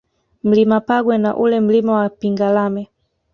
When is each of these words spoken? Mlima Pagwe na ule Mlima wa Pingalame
Mlima 0.43 0.79
Pagwe 0.81 1.17
na 1.17 1.35
ule 1.37 1.59
Mlima 1.59 1.91
wa 1.93 2.09
Pingalame 2.09 2.89